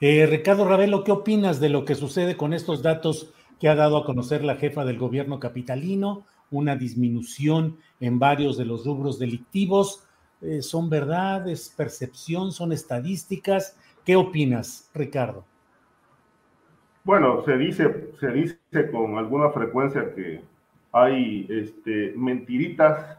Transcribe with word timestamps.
Eh, 0.00 0.26
Ricardo 0.26 0.68
Ravelo, 0.68 1.04
¿qué 1.04 1.12
opinas 1.12 1.58
de 1.58 1.70
lo 1.70 1.86
que 1.86 1.94
sucede 1.94 2.36
con 2.36 2.52
estos 2.52 2.82
datos 2.82 3.32
que 3.58 3.70
ha 3.70 3.74
dado 3.74 3.96
a 3.96 4.04
conocer 4.04 4.44
la 4.44 4.56
jefa 4.56 4.84
del 4.84 4.98
gobierno 4.98 5.40
capitalino? 5.40 6.26
Una 6.50 6.76
disminución 6.76 7.78
en 7.98 8.18
varios 8.18 8.58
de 8.58 8.66
los 8.66 8.84
rubros 8.84 9.18
delictivos. 9.18 10.06
Eh, 10.42 10.60
¿Son 10.60 10.90
verdades, 10.90 11.72
percepción, 11.74 12.52
son 12.52 12.72
estadísticas? 12.72 13.78
¿Qué 14.04 14.16
opinas, 14.16 14.90
Ricardo? 14.94 15.46
Bueno, 17.02 17.42
se 17.44 17.56
dice, 17.56 18.10
se 18.20 18.30
dice 18.32 18.90
con 18.92 19.16
alguna 19.16 19.48
frecuencia 19.50 20.14
que 20.14 20.42
hay 20.92 21.46
este, 21.48 22.12
mentiritas, 22.16 23.18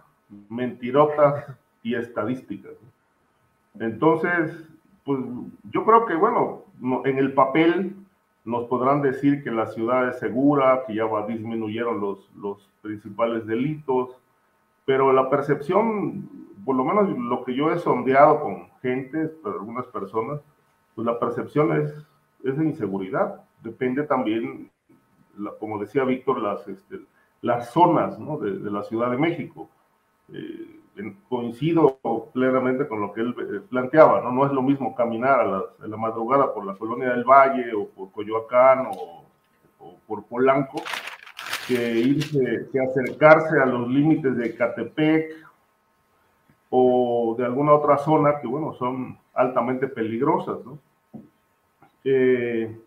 mentirotas 0.50 1.46
y 1.82 1.96
estadísticas. 1.96 2.74
Entonces, 3.80 4.68
pues 5.08 5.22
yo 5.72 5.86
creo 5.86 6.06
que, 6.06 6.16
bueno, 6.16 6.66
en 7.06 7.18
el 7.18 7.34
papel 7.34 7.96
nos 8.44 8.66
podrán 8.66 9.02
decir 9.02 9.42
que 9.42 9.52
la 9.52 9.68
ciudad 9.68 10.10
es 10.10 10.20
segura, 10.20 10.84
que 10.86 10.96
ya 10.96 11.06
va, 11.06 11.26
disminuyeron 11.26 12.02
los, 12.02 12.30
los 12.36 12.70
principales 12.82 13.48
delitos, 13.48 14.22
pero 14.84 15.14
la 15.14 15.30
percepción, 15.30 16.30
por 16.66 16.76
lo 16.76 16.84
menos 16.84 17.18
lo 17.18 17.46
que 17.46 17.56
yo 17.56 17.72
he 17.72 17.80
sondeado 17.80 18.42
con 18.42 18.68
gente, 18.82 19.32
algunas 19.46 19.86
personas, 19.88 20.42
pues 20.94 21.06
la 21.06 21.18
percepción 21.18 21.82
es, 21.82 21.94
es 22.44 22.58
de 22.58 22.66
inseguridad. 22.66 23.46
Depende 23.64 24.04
también, 24.04 24.70
como 25.58 25.80
decía 25.80 26.04
Víctor, 26.04 26.42
las, 26.42 26.68
este, 26.68 27.00
las 27.42 27.72
zonas 27.72 28.20
¿no? 28.20 28.38
de, 28.40 28.60
de, 28.60 28.72
la 28.72 28.84
Ciudad 28.84 29.10
de 29.10 29.18
México. 29.18 29.70
Eh, 30.34 30.82
coincido 31.30 32.00
plenamente 32.34 32.88
con 32.88 33.02
lo 33.02 33.14
que 33.14 33.22
él 33.22 33.36
eh, 33.40 33.62
planteaba, 33.70 34.22
¿no? 34.22 34.32
No 34.32 34.46
es 34.46 34.52
lo 34.52 34.62
mismo 34.62 34.96
caminar 34.96 35.40
a 35.40 35.88
la, 35.88 35.98
madrugada 35.98 36.54
por 36.54 36.66
la 36.66 36.76
colonia 36.76 37.10
del 37.10 37.24
Valle 37.24 37.74
o 37.74 37.88
por 37.88 38.12
Coyoacán 38.12 38.88
o, 38.92 39.24
por 40.08 40.24
Polanco 40.26 40.82
que 41.68 42.00
irse, 42.00 42.68
que 42.72 42.80
acercarse 42.80 43.60
a 43.60 43.66
los 43.66 43.88
límites 43.90 44.36
de 44.38 44.56
Catepec 44.56 45.34
o 46.70 47.36
de 47.38 47.46
alguna 47.46 47.74
otra 47.74 47.98
zona 47.98 48.40
que, 48.40 48.48
bueno, 48.48 48.74
son 48.74 49.18
altamente 49.34 49.88
peligrosas, 49.88 50.58
¿no? 50.66 50.80
Eh, 52.04 52.80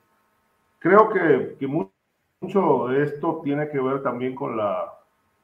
creo 0.78 1.10
que, 1.10 1.56
que 1.58 1.66
mucho 1.66 2.88
de 2.88 3.02
esto 3.04 3.40
tiene 3.44 3.68
que 3.68 3.78
ver 3.78 4.02
también 4.02 4.34
con 4.34 4.56
la 4.56 4.94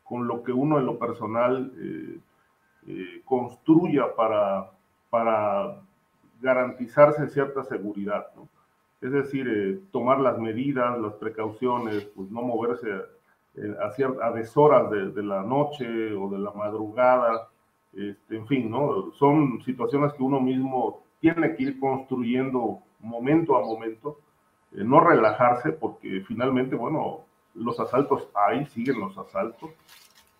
con 0.08 0.26
lo 0.26 0.42
que 0.42 0.52
uno 0.52 0.78
en 0.78 0.86
lo 0.86 0.98
personal 0.98 1.72
eh, 1.78 2.18
eh, 2.86 3.22
construya 3.24 4.14
para, 4.14 4.70
para 5.10 5.80
garantizarse 6.40 7.28
cierta 7.28 7.64
seguridad, 7.64 8.26
¿no? 8.36 8.48
Es 9.00 9.12
decir, 9.12 9.46
eh, 9.48 9.80
tomar 9.92 10.20
las 10.20 10.38
medidas, 10.38 10.98
las 10.98 11.14
precauciones, 11.14 12.04
pues 12.16 12.30
no 12.30 12.42
moverse 12.42 12.88
eh, 13.54 13.74
a, 13.82 13.90
ciertas, 13.90 14.22
a 14.22 14.30
deshoras 14.32 14.90
de, 14.90 15.10
de, 15.10 15.22
la 15.22 15.42
noche 15.42 16.14
o 16.14 16.28
de 16.30 16.38
la 16.38 16.50
madrugada, 16.52 17.48
este, 17.92 18.36
en 18.36 18.46
fin, 18.46 18.70
¿no? 18.70 19.12
Son 19.12 19.60
situaciones 19.62 20.12
que 20.14 20.22
uno 20.22 20.40
mismo 20.40 21.02
tiene 21.20 21.54
que 21.54 21.62
ir 21.62 21.80
construyendo 21.80 22.80
momento 23.00 23.56
a 23.56 23.60
momento, 23.60 24.18
eh, 24.72 24.84
no 24.84 25.00
relajarse, 25.00 25.72
porque 25.72 26.22
finalmente, 26.26 26.76
bueno, 26.76 27.20
los 27.54 27.78
asaltos 27.80 28.28
hay, 28.34 28.66
siguen 28.66 29.00
los 29.00 29.16
asaltos. 29.16 29.70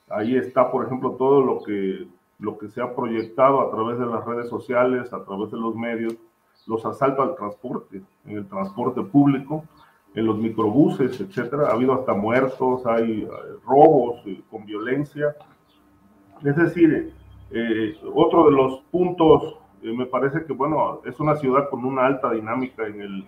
Ahí 0.09 0.37
está, 0.37 0.71
por 0.71 0.87
ejemplo, 0.87 1.13
todo 1.13 1.43
lo 1.43 1.63
que 1.63 2.07
lo 2.39 2.59
que 2.59 2.69
se 2.69 2.83
ha 2.83 2.95
proyectado 2.95 3.61
a 3.61 3.71
través 3.71 3.99
de 3.99 4.07
las 4.07 4.25
redes 4.25 4.49
sociales, 4.49 5.13
a 5.13 5.25
través 5.25 5.51
de 5.51 5.59
los 5.59 5.75
medios, 5.75 6.17
los 6.67 6.85
asaltos 6.85 7.29
al 7.29 7.37
transporte, 7.37 8.03
en 8.27 8.37
el 8.39 8.47
transporte 8.47 9.03
público, 9.03 9.65
en 10.15 10.27
los 10.27 10.39
microbuses, 10.39 11.21
etcétera. 11.21 11.69
Ha 11.69 11.73
habido 11.73 11.95
hasta 11.95 12.15
muertos, 12.15 12.85
hay 12.87 13.23
eh, 13.23 13.29
robos 13.65 14.23
eh, 14.27 14.43
con 14.51 14.65
violencia. 14.67 15.37
Es 16.43 16.57
decir, 16.57 17.13
eh, 17.51 17.97
otro 18.15 18.47
de 18.47 18.53
los 18.53 18.81
puntos, 18.91 19.59
eh, 19.83 19.93
me 19.93 20.07
parece 20.07 20.45
que, 20.45 20.53
bueno, 20.53 21.01
es 21.05 21.21
una 21.21 21.37
ciudad 21.37 21.69
con 21.71 21.85
una 21.85 22.07
alta 22.07 22.33
dinámica 22.33 22.87
en 22.87 23.01
el, 23.01 23.27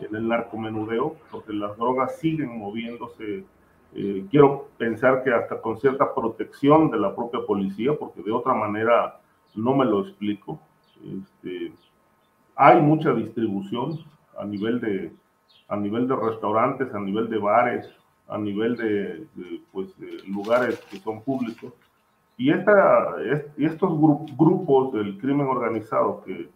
en 0.00 0.14
el 0.14 0.28
narcomenudeo, 0.28 1.16
porque 1.30 1.52
las 1.52 1.76
drogas 1.78 2.18
siguen 2.18 2.58
moviéndose 2.58 3.44
eh, 3.94 4.26
quiero 4.30 4.68
pensar 4.76 5.22
que 5.22 5.32
hasta 5.32 5.60
con 5.60 5.78
cierta 5.78 6.14
protección 6.14 6.90
de 6.90 6.98
la 6.98 7.14
propia 7.14 7.40
policía, 7.46 7.92
porque 7.98 8.22
de 8.22 8.32
otra 8.32 8.54
manera 8.54 9.20
no 9.54 9.74
me 9.74 9.84
lo 9.84 10.00
explico. 10.00 10.58
Este, 11.02 11.72
hay 12.56 12.80
mucha 12.80 13.12
distribución 13.12 13.98
a 14.38 14.44
nivel 14.44 14.80
de 14.80 15.12
a 15.68 15.76
nivel 15.76 16.06
de 16.06 16.16
restaurantes, 16.16 16.94
a 16.94 17.00
nivel 17.00 17.28
de 17.30 17.38
bares, 17.38 17.88
a 18.28 18.38
nivel 18.38 18.76
de, 18.76 19.26
de 19.34 19.60
pues, 19.72 19.98
de 19.98 20.22
lugares 20.26 20.78
que 20.90 20.98
son 20.98 21.22
públicos. 21.22 21.72
Y, 22.36 22.50
esta, 22.50 23.16
y 23.56 23.64
estos 23.64 23.90
gru 23.90 24.26
grupos 24.36 24.92
del 24.92 25.18
crimen 25.18 25.46
organizado 25.46 26.22
que, 26.24 26.48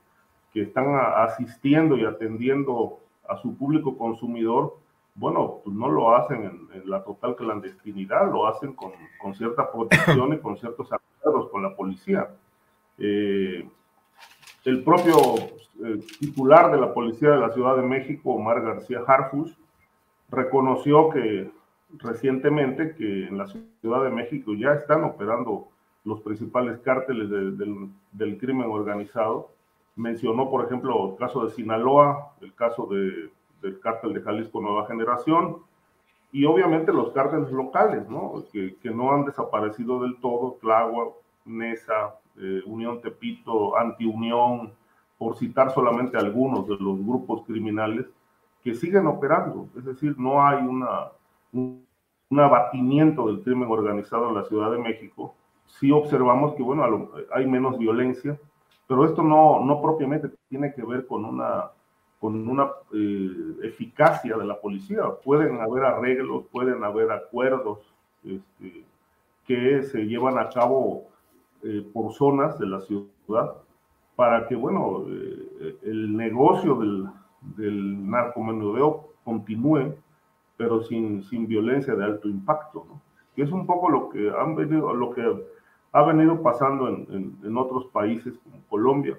que 0.52 0.62
están 0.62 0.86
asistiendo 1.16 1.96
y 1.96 2.04
atendiendo 2.04 2.98
a 3.28 3.36
su 3.36 3.56
público 3.56 3.96
consumidor, 3.96 4.76
bueno, 5.18 5.60
pues 5.64 5.74
no 5.74 5.90
lo 5.90 6.14
hacen 6.14 6.68
en, 6.72 6.88
la 6.88 7.02
total 7.02 7.34
clandestinidad, 7.34 8.30
lo 8.30 8.46
hacen 8.46 8.72
con, 8.72 8.92
con 9.20 9.34
cierta 9.34 9.70
protección 9.70 10.32
y 10.32 10.38
con 10.38 10.56
ciertos 10.56 10.92
acuerdos 10.92 11.50
con 11.50 11.62
la 11.62 11.74
policía. 11.74 12.28
Eh, 12.98 13.68
el 14.64 14.84
propio 14.84 15.16
eh, 15.84 16.00
titular 16.20 16.70
de 16.70 16.80
la 16.80 16.94
Policía 16.94 17.30
de 17.30 17.38
la 17.38 17.50
Ciudad 17.50 17.76
de 17.76 17.82
México, 17.82 18.34
Omar 18.34 18.62
García 18.62 19.00
Harfus, 19.06 19.56
reconoció 20.30 21.10
que 21.10 21.50
recientemente 21.98 22.94
que 22.94 23.26
en 23.26 23.38
la 23.38 23.46
Ciudad 23.46 24.04
de 24.04 24.10
México 24.10 24.54
ya 24.54 24.74
están 24.74 25.02
operando 25.02 25.68
los 26.04 26.20
principales 26.20 26.78
cárteles 26.80 27.28
de, 27.28 27.50
del, 27.52 27.88
del 28.12 28.38
crimen 28.38 28.70
organizado. 28.70 29.50
Mencionó, 29.96 30.48
por 30.48 30.64
ejemplo, 30.64 31.10
el 31.10 31.16
caso 31.16 31.44
de 31.44 31.50
Sinaloa, 31.54 32.34
el 32.40 32.54
caso 32.54 32.86
de 32.86 33.30
del 33.62 33.80
cártel 33.80 34.14
de 34.14 34.22
Jalisco 34.22 34.60
Nueva 34.60 34.86
Generación, 34.86 35.58
y 36.30 36.44
obviamente 36.44 36.92
los 36.92 37.12
cárteles 37.12 37.50
locales, 37.50 38.08
¿no? 38.08 38.44
Que, 38.52 38.76
que 38.76 38.90
no 38.90 39.12
han 39.12 39.24
desaparecido 39.24 40.02
del 40.02 40.16
todo, 40.20 40.58
Tláhuac, 40.60 41.14
Nesa, 41.46 42.16
eh, 42.36 42.62
Unión 42.66 43.00
Tepito, 43.00 43.76
Antiunión, 43.76 44.72
por 45.16 45.36
citar 45.36 45.72
solamente 45.72 46.16
algunos 46.16 46.68
de 46.68 46.76
los 46.76 47.04
grupos 47.04 47.44
criminales 47.46 48.06
que 48.62 48.74
siguen 48.74 49.06
operando. 49.06 49.68
Es 49.76 49.84
decir, 49.84 50.14
no 50.18 50.46
hay 50.46 50.62
una, 50.64 51.08
un, 51.52 51.84
abatimiento 52.30 53.26
del 53.26 53.42
crimen 53.42 53.68
organizado 53.70 54.28
en 54.28 54.34
la 54.34 54.44
Ciudad 54.44 54.70
de 54.70 54.78
México. 54.78 55.34
Sí 55.66 55.90
observamos 55.90 56.54
que, 56.54 56.62
bueno, 56.62 57.10
hay 57.32 57.46
menos 57.46 57.78
violencia, 57.78 58.38
pero 58.86 59.04
esto 59.04 59.22
no, 59.22 59.64
no 59.64 59.82
propiamente 59.82 60.30
tiene 60.48 60.72
que 60.74 60.84
ver 60.84 61.06
con 61.06 61.24
una, 61.24 61.70
con 62.20 62.48
una 62.48 62.70
eh, 62.92 63.56
eficacia 63.62 64.36
de 64.36 64.44
la 64.44 64.60
policía. 64.60 65.02
Pueden 65.24 65.60
haber 65.60 65.84
arreglos, 65.84 66.44
pueden 66.50 66.82
haber 66.82 67.12
acuerdos 67.12 67.78
este, 68.24 68.84
que 69.46 69.82
se 69.82 70.06
llevan 70.06 70.38
a 70.38 70.48
cabo 70.48 71.04
eh, 71.62 71.88
por 71.92 72.12
zonas 72.12 72.58
de 72.58 72.66
la 72.66 72.80
ciudad 72.80 73.54
para 74.16 74.48
que, 74.48 74.56
bueno, 74.56 75.04
eh, 75.08 75.78
el 75.82 76.16
negocio 76.16 76.74
del, 76.74 77.06
del 77.56 78.10
narcomenudeo 78.10 79.08
continúe, 79.24 79.94
pero 80.56 80.82
sin, 80.82 81.22
sin 81.22 81.46
violencia 81.46 81.94
de 81.94 82.04
alto 82.04 82.28
impacto, 82.28 82.84
¿no? 82.88 83.00
Que 83.36 83.42
es 83.42 83.52
un 83.52 83.64
poco 83.64 83.88
lo 83.88 84.08
que 84.08 84.30
han 84.30 84.56
venido, 84.56 84.92
lo 84.92 85.12
que 85.12 85.22
ha 85.92 86.02
venido 86.02 86.42
pasando 86.42 86.88
en, 86.88 87.38
en, 87.44 87.56
otros 87.56 87.86
países 87.86 88.36
como 88.38 88.60
Colombia, 88.68 89.16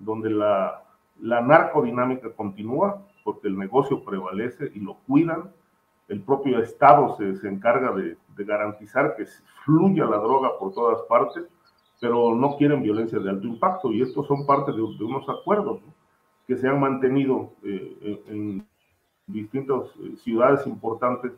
donde 0.00 0.30
la, 0.30 0.82
la 1.22 1.40
narcodinámica 1.40 2.30
continúa 2.32 3.02
porque 3.24 3.48
el 3.48 3.58
negocio 3.58 4.04
prevalece 4.04 4.70
y 4.74 4.80
lo 4.80 4.94
cuidan. 5.06 5.52
El 6.08 6.22
propio 6.22 6.58
Estado 6.60 7.16
se, 7.16 7.36
se 7.36 7.48
encarga 7.48 7.92
de, 7.92 8.16
de, 8.36 8.44
garantizar 8.44 9.14
que 9.16 9.26
fluya 9.64 10.04
la 10.06 10.16
droga 10.16 10.58
por 10.58 10.72
todas 10.72 11.02
partes, 11.02 11.44
pero 12.00 12.34
no 12.34 12.56
quieren 12.56 12.82
violencia 12.82 13.18
de 13.18 13.30
alto 13.30 13.46
impacto 13.46 13.92
y 13.92 14.02
estos 14.02 14.26
son 14.26 14.46
parte 14.46 14.72
de, 14.72 14.80
unos 14.82 15.28
acuerdos 15.28 15.80
que 16.46 16.56
se 16.56 16.66
han 16.66 16.80
mantenido 16.80 17.52
eh, 17.62 18.22
en, 18.26 18.66
distintas 19.26 19.84
eh, 20.00 20.16
ciudades 20.16 20.66
importantes 20.66 21.30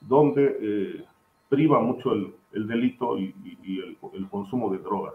donde 0.00 0.58
eh, 0.60 1.04
priva 1.48 1.78
mucho 1.78 2.12
el, 2.12 2.34
el 2.52 2.66
delito 2.66 3.16
y, 3.16 3.32
y 3.62 3.78
el, 3.78 3.96
el 4.14 4.28
consumo 4.28 4.68
de 4.72 4.78
drogas. 4.78 5.14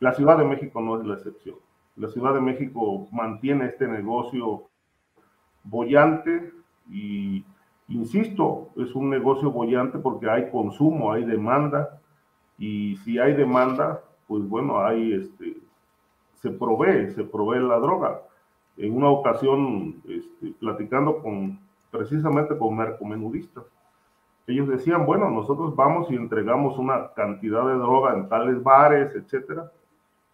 La 0.00 0.14
Ciudad 0.14 0.38
de 0.38 0.46
México 0.46 0.80
no 0.80 0.98
es 0.98 1.06
la 1.06 1.14
excepción. 1.14 1.56
La 1.98 2.08
Ciudad 2.08 2.32
de 2.32 2.40
México 2.40 3.08
mantiene 3.10 3.66
este 3.66 3.88
negocio 3.88 4.68
bollante 5.64 6.52
y, 6.88 7.44
insisto, 7.88 8.70
es 8.76 8.94
un 8.94 9.10
negocio 9.10 9.50
bollante 9.50 9.98
porque 9.98 10.30
hay 10.30 10.50
consumo, 10.50 11.12
hay 11.12 11.24
demanda 11.24 12.00
y 12.56 12.96
si 12.98 13.18
hay 13.18 13.34
demanda, 13.34 14.00
pues 14.28 14.48
bueno, 14.48 14.78
hay 14.78 15.12
este, 15.12 15.56
se 16.34 16.50
provee, 16.50 17.10
se 17.10 17.24
provee 17.24 17.66
la 17.66 17.80
droga. 17.80 18.22
En 18.76 18.96
una 18.96 19.08
ocasión, 19.08 20.00
este, 20.08 20.52
platicando 20.60 21.20
con, 21.20 21.58
precisamente 21.90 22.56
con 22.56 22.76
narcomenudistas, 22.76 23.64
ellos 24.46 24.68
decían, 24.68 25.04
bueno, 25.04 25.28
nosotros 25.30 25.74
vamos 25.74 26.10
y 26.10 26.14
entregamos 26.14 26.78
una 26.78 27.12
cantidad 27.12 27.66
de 27.66 27.74
droga 27.74 28.14
en 28.14 28.28
tales 28.28 28.62
bares, 28.62 29.14
etcétera, 29.14 29.70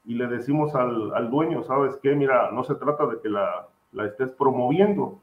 y 0.04 0.14
le 0.14 0.26
decimos 0.26 0.74
al, 0.74 1.14
al, 1.14 1.30
dueño, 1.30 1.62
¿sabes 1.64 1.98
qué? 2.02 2.14
Mira, 2.14 2.50
no 2.52 2.64
se 2.64 2.74
trata 2.74 3.06
de 3.06 3.20
que 3.20 3.28
la, 3.28 3.68
la 3.92 4.06
estés 4.06 4.30
promoviendo, 4.32 5.20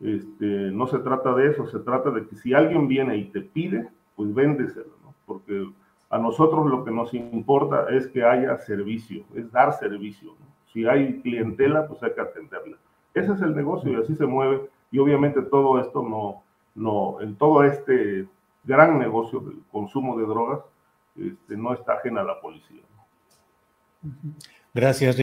este, 0.00 0.70
no 0.70 0.86
se 0.86 0.98
trata 0.98 1.34
de 1.34 1.48
eso, 1.48 1.66
se 1.66 1.78
trata 1.80 2.10
de 2.10 2.26
que 2.26 2.36
si 2.36 2.54
alguien 2.54 2.88
viene 2.88 3.16
y 3.16 3.24
te 3.26 3.40
pide, 3.40 3.88
pues 4.16 4.32
véndeselo, 4.34 4.92
¿no? 5.02 5.14
Porque 5.26 5.68
a 6.10 6.18
nosotros 6.18 6.66
lo 6.66 6.84
que 6.84 6.90
nos 6.90 7.12
importa 7.12 7.86
es 7.90 8.06
que 8.08 8.24
haya 8.24 8.56
servicio, 8.58 9.24
es 9.34 9.50
dar 9.52 9.72
servicio. 9.74 10.34
¿no? 10.38 10.46
Si 10.72 10.86
hay 10.86 11.20
clientela, 11.20 11.86
pues 11.86 12.02
hay 12.02 12.14
que 12.14 12.20
atenderla. 12.20 12.76
Ese 13.14 13.32
es 13.32 13.42
el 13.42 13.54
negocio 13.54 13.92
y 13.92 13.96
así 13.96 14.14
se 14.14 14.26
mueve. 14.26 14.68
Y 14.90 14.98
obviamente 14.98 15.42
todo 15.42 15.78
esto 15.80 16.02
no, 16.02 16.42
no, 16.74 17.20
en 17.20 17.36
todo 17.36 17.62
este 17.62 18.26
gran 18.64 18.98
negocio 18.98 19.40
del 19.40 19.60
consumo 19.70 20.16
de 20.18 20.26
drogas, 20.26 20.60
este, 21.16 21.56
no 21.56 21.74
está 21.74 21.94
ajena 21.94 22.22
a 22.22 22.24
la 22.24 22.40
policía. 22.40 22.82
Gracias. 24.74 25.22